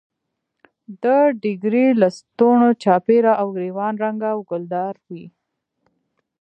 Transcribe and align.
د 1.03 1.05
ډیګرې 1.41 1.85
لستوڼو 2.01 2.69
چاپېره 2.83 3.31
او 3.41 3.47
ګرېوان 3.55 3.93
رنګه 4.03 4.29
او 4.35 4.39
ګلدار 4.49 4.95
وي. 5.09 5.25